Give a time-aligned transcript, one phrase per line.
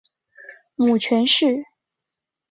[0.73, 1.63] 母权氏。